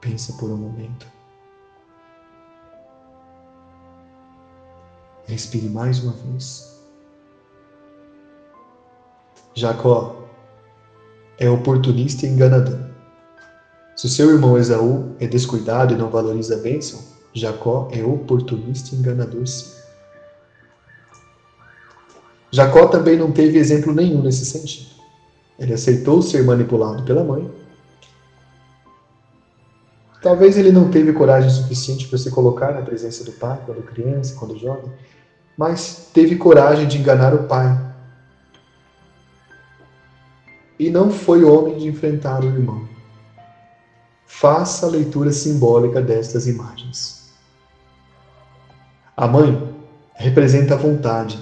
[0.00, 1.06] Pensa por um momento.
[5.26, 6.80] Respire mais uma vez.
[9.54, 10.16] Jacó
[11.38, 12.78] é oportunista e enganador.
[13.94, 17.00] Se o seu irmão Esaú é descuidado e não valoriza a bênção,
[17.34, 19.81] Jacó é oportunista e enganador sim.
[22.52, 24.90] Jacó também não teve exemplo nenhum nesse sentido.
[25.58, 27.50] Ele aceitou ser manipulado pela mãe.
[30.20, 34.36] Talvez ele não teve coragem suficiente para se colocar na presença do pai quando criança,
[34.38, 34.92] quando jovem,
[35.56, 37.76] mas teve coragem de enganar o pai.
[40.78, 42.86] E não foi homem de enfrentar o irmão.
[44.26, 47.32] Faça a leitura simbólica destas imagens.
[49.16, 49.74] A mãe
[50.14, 51.38] representa a vontade,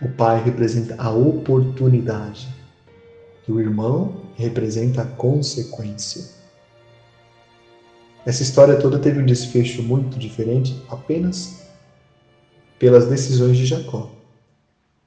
[0.00, 2.48] o pai representa a oportunidade
[3.46, 6.24] e o irmão representa a consequência.
[8.24, 11.60] Essa história toda teve um desfecho muito diferente apenas
[12.78, 14.10] pelas decisões de Jacó.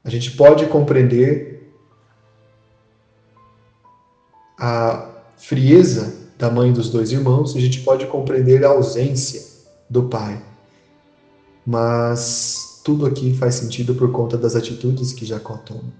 [0.03, 1.71] A gente pode compreender
[4.59, 9.41] a frieza da mãe dos dois irmãos, a gente pode compreender a ausência
[9.89, 10.41] do pai.
[11.65, 15.93] Mas tudo aqui faz sentido por conta das atitudes que Jacó toma.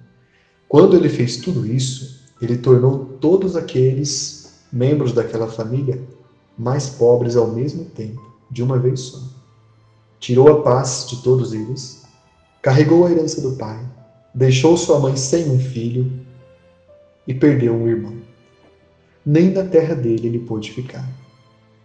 [0.67, 6.01] Quando ele fez tudo isso, ele tornou todos aqueles membros daquela família
[6.57, 8.21] mais pobres ao mesmo tempo,
[8.51, 9.19] de uma vez só.
[10.19, 12.03] Tirou a paz de todos eles,
[12.61, 13.79] carregou a herança do pai,
[14.34, 16.11] deixou sua mãe sem um filho
[17.25, 18.17] e perdeu um irmão.
[19.25, 21.07] Nem na terra dele ele pôde ficar.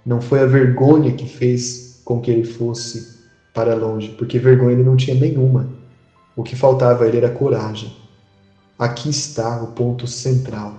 [0.05, 3.18] Não foi a vergonha que fez com que ele fosse
[3.59, 5.69] para longe, porque vergonha ele não tinha nenhuma.
[6.37, 7.93] O que faltava a ele era coragem.
[8.79, 10.77] Aqui está o ponto central.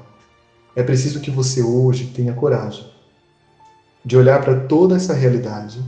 [0.74, 2.90] É preciso que você hoje tenha coragem
[4.06, 5.84] de olhar para toda essa realidade,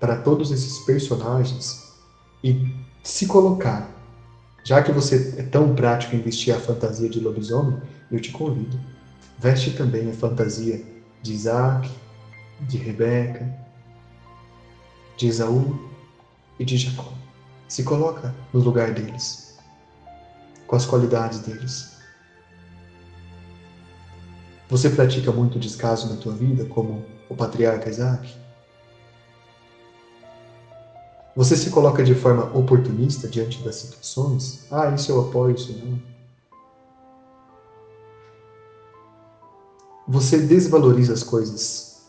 [0.00, 1.94] para todos esses personagens
[2.42, 3.88] e se colocar.
[4.64, 7.80] Já que você é tão prático em vestir a fantasia de lobisomem,
[8.10, 8.76] eu te convido.
[9.38, 10.84] Veste também a fantasia
[11.22, 11.88] de Isaac,
[12.62, 13.59] de Rebeca,
[15.20, 15.78] de Esaú
[16.58, 17.12] e de Jacó.
[17.68, 19.58] Se coloca no lugar deles,
[20.66, 21.90] com as qualidades deles.
[24.70, 28.34] Você pratica muito descaso na tua vida, como o patriarca Isaac?
[31.36, 34.66] Você se coloca de forma oportunista diante das situações?
[34.70, 36.00] Ah, isso eu apoio, isso não.
[40.08, 42.00] Você desvaloriza as coisas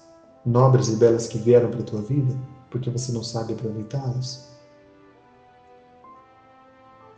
[0.45, 2.35] nobres e belas que vieram para a tua vida
[2.71, 4.49] porque você não sabe aproveitá-las?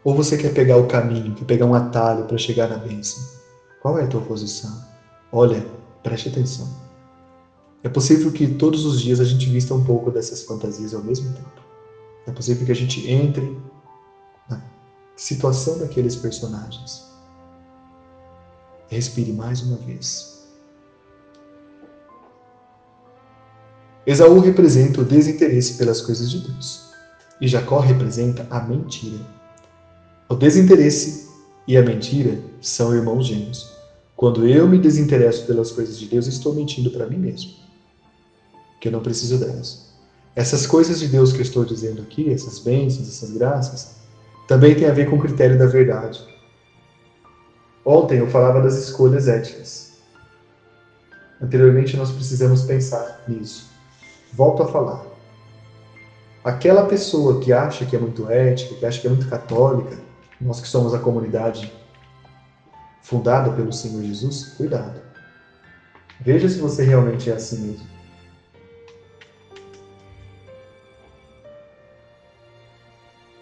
[0.03, 3.23] Ou você quer pegar o caminho, quer pegar um atalho para chegar na bênção?
[3.81, 4.83] Qual é a tua posição?
[5.31, 5.65] Olha,
[6.01, 6.67] preste atenção.
[7.83, 11.33] É possível que todos os dias a gente vista um pouco dessas fantasias ao mesmo
[11.33, 11.61] tempo.
[12.25, 13.57] É possível que a gente entre
[14.49, 14.61] na
[15.15, 17.05] situação daqueles personagens.
[18.87, 20.32] Respire mais uma vez.
[24.05, 26.91] Esaú representa o desinteresse pelas coisas de Deus
[27.39, 29.19] e Jacó representa a mentira.
[30.29, 31.29] O desinteresse
[31.67, 33.71] e a mentira são irmãos gêmeos.
[34.15, 37.51] Quando eu me desinteresso pelas coisas de Deus, estou mentindo para mim mesmo.
[38.79, 39.93] Que eu não preciso delas.
[40.35, 43.95] Essas coisas de Deus que eu estou dizendo aqui, essas bênçãos, essas graças,
[44.47, 46.25] também tem a ver com o critério da verdade.
[47.85, 49.93] Ontem eu falava das escolhas éticas.
[51.41, 53.72] Anteriormente nós precisamos pensar nisso.
[54.33, 55.05] Volto a falar.
[56.43, 59.97] Aquela pessoa que acha que é muito ética, que acha que é muito católica,
[60.41, 61.71] nós que somos a comunidade
[63.01, 64.99] fundada pelo Senhor Jesus, cuidado.
[66.19, 67.93] Veja se você realmente é assim mesmo.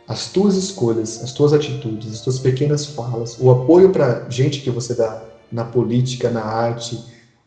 [0.07, 4.69] As tuas escolhas, as tuas atitudes, as tuas pequenas falas, o apoio para gente que
[4.69, 6.95] você dá na política, na arte,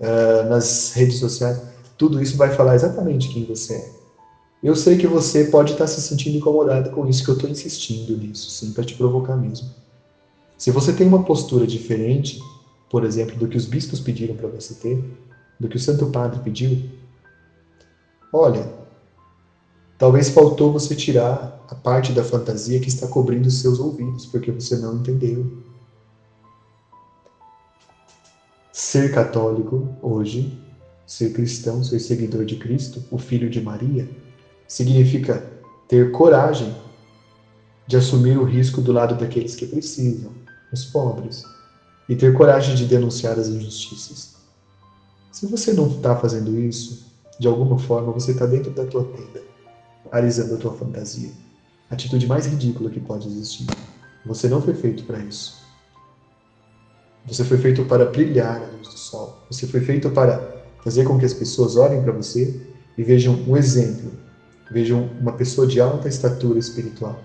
[0.01, 1.74] uh, nas redes sociais,
[2.05, 3.91] tudo isso vai falar exatamente quem você é.
[4.63, 8.15] Eu sei que você pode estar se sentindo incomodado com isso, que eu estou insistindo
[8.15, 9.71] nisso, sim, para te provocar mesmo.
[10.59, 12.39] Se você tem uma postura diferente,
[12.91, 15.03] por exemplo, do que os bispos pediram para você ter,
[15.59, 16.79] do que o Santo Padre pediu,
[18.31, 18.71] olha,
[19.97, 24.53] talvez faltou você tirar a parte da fantasia que está cobrindo os seus ouvidos, porque
[24.53, 25.51] você não entendeu.
[28.71, 30.53] Ser católico hoje,
[31.07, 34.09] ser cristão, ser seguidor de Cristo, o filho de Maria,
[34.67, 35.45] significa
[35.89, 36.75] ter coragem
[37.87, 40.33] de assumir o risco do lado daqueles que precisam,
[40.73, 41.45] os pobres,
[42.09, 44.35] e ter coragem de denunciar as injustiças.
[45.31, 47.07] Se você não está fazendo isso,
[47.39, 49.43] de alguma forma você está dentro da tua tenda,
[50.11, 51.31] alisando a tua fantasia.
[51.91, 53.67] atitude mais ridícula que pode existir.
[54.25, 55.63] Você não foi feito para isso.
[57.27, 59.39] Você foi feito para brilhar a luz do sol.
[59.51, 60.54] Você foi feito para
[60.85, 62.61] fazer com que as pessoas olhem para você
[62.97, 64.13] e vejam um exemplo,
[64.71, 67.19] vejam uma pessoa de alta estatura espiritual.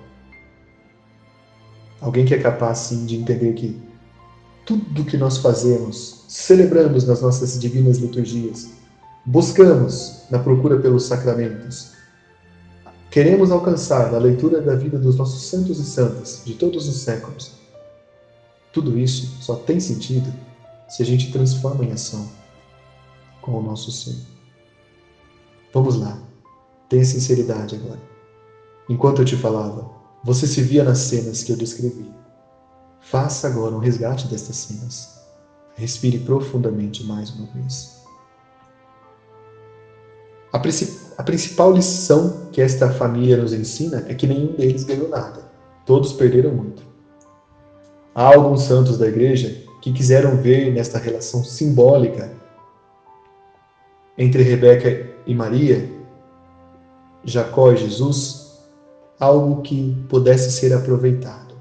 [1.99, 3.78] Alguém que é capaz, sim, de entender que
[4.66, 8.70] tudo que nós fazemos, celebramos nas nossas divinas liturgias,
[9.26, 11.91] buscamos na procura pelos sacramentos,
[13.12, 17.51] queremos alcançar na leitura da vida dos nossos santos e santas de todos os séculos,
[18.72, 20.32] tudo isso só tem sentido
[20.88, 22.39] se a gente transforma em ação
[23.50, 24.16] com o nosso ser.
[25.74, 26.18] Vamos lá,
[26.88, 28.00] tenha sinceridade agora.
[28.88, 29.89] Enquanto eu te falava,
[30.24, 32.12] você se via nas cenas que eu descrevi.
[33.02, 35.20] Faça agora um resgate destas cenas.
[35.76, 38.00] Respire profundamente mais uma vez.
[40.52, 40.58] A,
[41.18, 45.50] a principal lição que esta família nos ensina é que nenhum deles ganhou nada.
[45.86, 46.84] Todos perderam muito.
[48.14, 52.39] Há alguns santos da igreja que quiseram ver nesta relação simbólica
[54.20, 55.89] entre Rebeca e Maria,
[57.24, 58.59] Jacó e Jesus,
[59.17, 61.55] algo que pudesse ser aproveitado.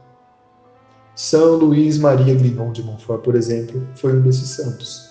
[1.14, 5.08] São Luís Maria Grignon de Montfort, por exemplo, foi um desses santos.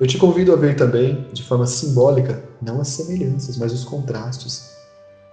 [0.00, 4.72] Eu te convido a ver também, de forma simbólica, não as semelhanças, mas os contrastes.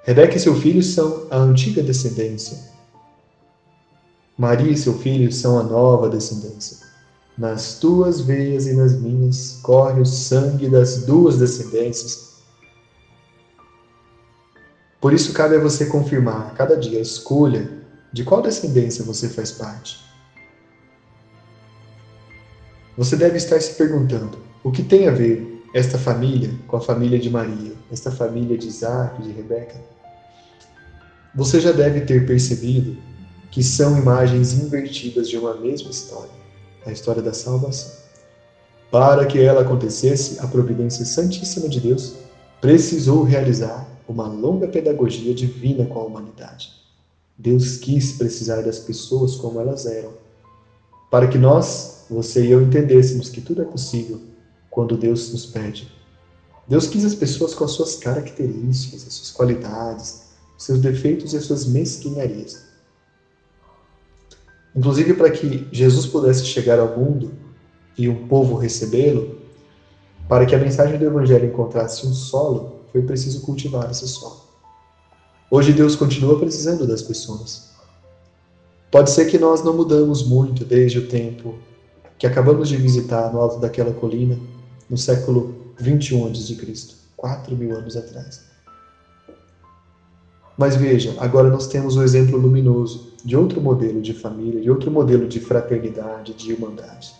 [0.03, 2.71] Rebeca e seu filho são a antiga descendência.
[4.37, 6.92] Maria e seu filho são a nova descendência.
[7.37, 12.33] Nas tuas veias e nas minhas corre o sangue das duas descendências.
[15.01, 17.69] Por isso cabe a você confirmar a cada dia a escolha
[18.13, 19.99] de qual descendência você faz parte.
[22.95, 27.17] Você deve estar se perguntando: o que tem a ver esta família com a família
[27.17, 29.81] de Maria, esta família de Isaac, de Rebeca?
[31.35, 32.95] Você já deve ter percebido
[33.49, 36.31] que são imagens invertidas de uma mesma história,
[36.85, 37.91] a história da salvação.
[38.91, 42.13] Para que ela acontecesse, a providência santíssima de Deus
[42.61, 46.71] precisou realizar uma longa pedagogia divina com a humanidade.
[47.37, 50.13] Deus quis precisar das pessoas como elas eram,
[51.09, 54.19] para que nós, você e eu, entendêssemos que tudo é possível
[54.69, 55.91] quando Deus nos pede.
[56.67, 60.23] Deus quis as pessoas com as suas características, as suas qualidades,
[60.57, 62.63] seus defeitos e as suas mesquinharias.
[64.75, 67.31] Inclusive para que Jesus pudesse chegar ao mundo
[67.97, 69.37] e um povo recebê-lo,
[70.27, 74.41] para que a mensagem do Evangelho encontrasse um solo, foi preciso cultivar esse solo.
[75.49, 77.69] Hoje Deus continua precisando das pessoas.
[78.89, 81.55] Pode ser que nós não mudamos muito desde o tempo
[82.17, 84.39] que acabamos de visitar no alto daquela colina
[84.89, 88.41] no século 21 a.C., 4 mil anos atrás.
[90.57, 94.91] Mas veja, agora nós temos o exemplo luminoso de outro modelo de família, de outro
[94.91, 97.13] modelo de fraternidade, de irmandade.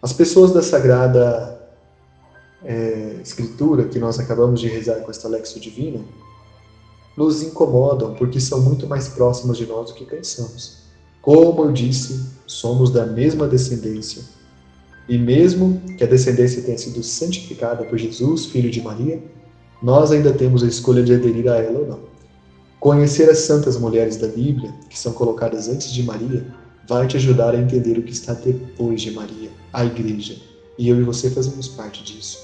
[0.00, 1.60] As pessoas da Sagrada
[2.64, 6.00] é, Escritura, que nós acabamos de rezar com esta Lexio Divina,
[7.16, 10.82] nos incomodam porque são muito mais próximas de nós do que pensamos.
[11.20, 14.22] Como eu disse, somos da mesma descendência,
[15.08, 19.22] e mesmo que a descendência tenha sido santificada por Jesus, filho de Maria,
[19.82, 22.11] nós ainda temos a escolha de aderir a ela ou não.
[22.82, 26.44] Conhecer as santas mulheres da Bíblia, que são colocadas antes de Maria,
[26.88, 30.36] vai te ajudar a entender o que está depois de Maria, a Igreja.
[30.76, 32.38] E eu e você fazemos parte disso.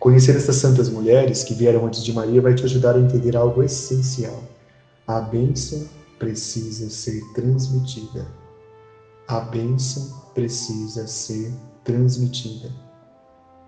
[0.00, 3.62] Conhecer essas santas mulheres que vieram antes de Maria vai te ajudar a entender algo
[3.62, 4.42] essencial.
[5.06, 5.88] A bênção
[6.18, 8.26] precisa ser transmitida
[9.32, 12.70] a bênção precisa ser transmitida.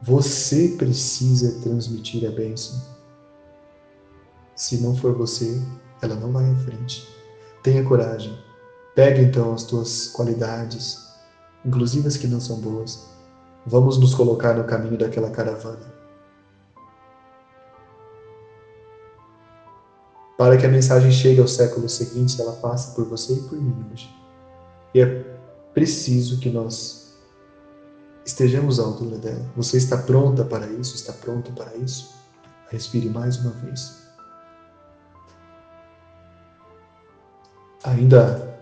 [0.02, 2.93] Você precisa transmitir a bênção.
[4.56, 5.60] Se não for você,
[6.00, 7.08] ela não vai à frente.
[7.62, 8.38] Tenha coragem.
[8.94, 11.08] Pegue então as tuas qualidades,
[11.64, 13.08] inclusive as que não são boas.
[13.66, 15.92] Vamos nos colocar no caminho daquela caravana.
[20.36, 23.86] Para que a mensagem chegue ao século seguinte, ela passa por você e por mim
[23.92, 24.14] hoje.
[24.94, 25.06] E é
[25.72, 27.16] preciso que nós
[28.24, 29.44] estejamos à altura dela.
[29.56, 30.94] Você está pronta para isso?
[30.94, 32.14] Está pronto para isso?
[32.68, 34.03] Respire mais uma vez.
[37.84, 38.58] Ainda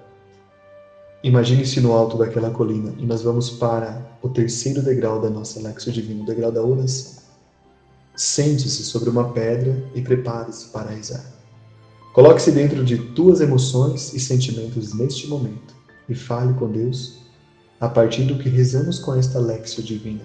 [1.22, 5.92] imagine-se no alto daquela colina e nós vamos para o terceiro degrau da nossa Lexo
[5.92, 7.22] Divino, o degrau da oração.
[8.16, 11.24] Sente-se sobre uma pedra e prepare-se para rezar.
[12.12, 15.72] Coloque-se dentro de tuas emoções e sentimentos neste momento
[16.08, 17.22] e fale com Deus
[17.80, 20.24] a partir do que rezamos com esta Lexio Divina.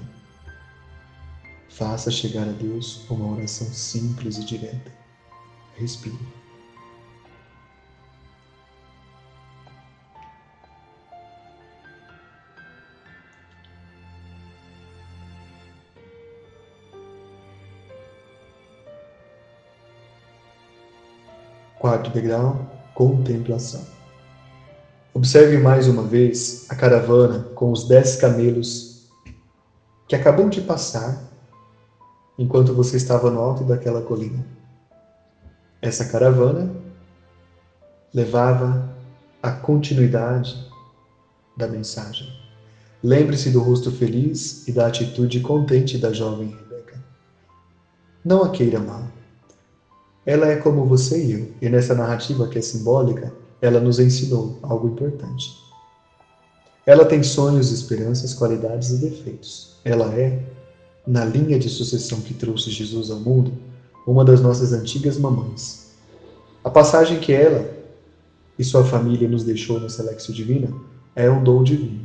[1.70, 4.92] Faça chegar a Deus uma oração simples e direta.
[5.76, 6.37] Respire.
[21.88, 23.82] Quarto degrau, contemplação.
[25.14, 29.08] Observe mais uma vez a caravana com os dez camelos
[30.06, 31.24] que acabou de passar
[32.38, 34.46] enquanto você estava no alto daquela colina.
[35.82, 36.70] Essa caravana
[38.14, 38.86] levava
[39.42, 40.70] a continuidade
[41.56, 42.28] da mensagem.
[43.02, 47.02] Lembre-se do rosto feliz e da atitude contente da jovem Rebeca.
[48.26, 49.17] Não a queira mal.
[50.28, 54.60] Ela é como você e eu, e nessa narrativa que é simbólica, ela nos ensinou
[54.62, 55.56] algo importante.
[56.86, 59.78] Ela tem sonhos, esperanças, qualidades e defeitos.
[59.86, 60.44] Ela é
[61.08, 63.54] na linha de sucessão que trouxe Jesus ao mundo,
[64.06, 65.94] uma das nossas antigas mamães.
[66.62, 67.66] A passagem que ela
[68.60, 70.68] e sua família nos deixou no Selexio Divina
[71.16, 72.02] é um dom divino,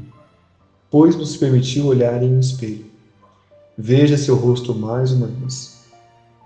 [0.88, 2.86] pois nos permitiu olhar em um espelho.
[3.76, 5.80] Veja seu rosto mais uma vez.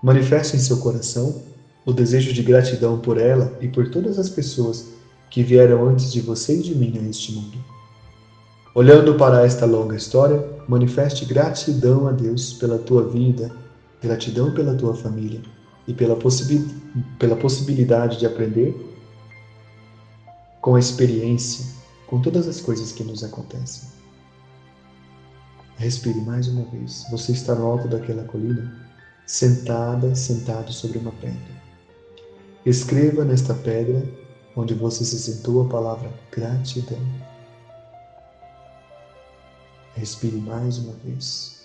[0.03, 1.43] Manifeste em seu coração
[1.87, 4.89] o desejo de gratidão por ela e por todas as pessoas
[5.31, 7.57] que vieram antes de você e de mim a este mundo.
[8.75, 13.53] Olhando para esta longa história, manifeste gratidão a Deus pela tua vida,
[14.03, 15.41] gratidão pela tua família
[15.87, 16.59] e pela, possibi
[17.21, 18.75] pela possibilidade de aprender
[20.61, 21.65] com a experiência,
[22.09, 23.89] com todas as coisas que nos acontecem.
[25.77, 27.07] Respire mais uma vez.
[27.13, 28.75] Você está no alto daquela colina,
[29.25, 31.56] sentada, sentado sobre uma pedra.
[32.67, 34.03] Escreva nesta pedra,
[34.57, 36.99] onde você se sentou, a palavra gratidão.
[39.95, 41.65] Respire mais uma vez.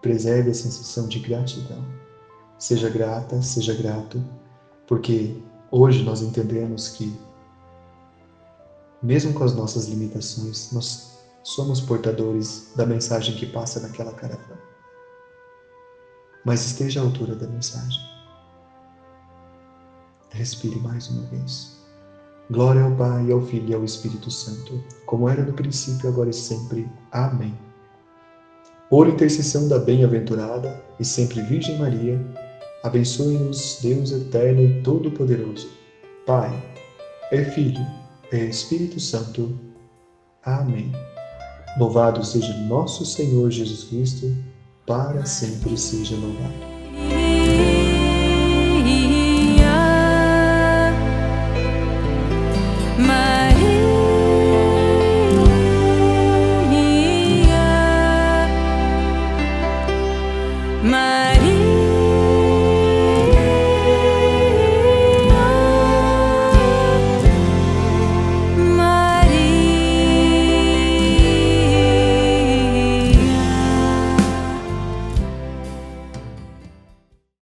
[0.00, 1.84] Preserve a sensação de gratidão.
[2.58, 4.24] Seja grata, seja grato,
[4.86, 5.36] porque
[5.70, 7.14] hoje nós entendemos que,
[9.02, 14.62] mesmo com as nossas limitações, nós somos portadores da mensagem que passa naquela caravana.
[16.42, 18.14] Mas esteja à altura da mensagem.
[20.34, 21.72] Respire mais uma vez.
[22.50, 26.32] Glória ao Pai, ao Filho e ao Espírito Santo, como era no princípio, agora e
[26.32, 26.86] sempre.
[27.12, 27.56] Amém.
[28.90, 32.20] Por intercessão da bem-aventurada e sempre Virgem Maria,
[32.82, 35.68] abençoe-nos Deus eterno e todo-poderoso,
[36.26, 36.52] Pai,
[37.30, 37.84] é Filho,
[38.30, 39.58] é Espírito Santo.
[40.44, 40.92] Amém.
[41.78, 44.36] Louvado seja nosso Senhor Jesus Cristo,
[44.84, 47.83] para sempre seja louvado.